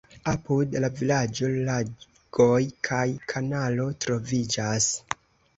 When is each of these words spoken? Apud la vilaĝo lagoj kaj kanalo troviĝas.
Apud 0.31 0.71
la 0.85 0.87
vilaĝo 0.99 1.49
lagoj 1.67 2.57
kaj 2.89 3.05
kanalo 3.35 3.87
troviĝas. 4.07 4.93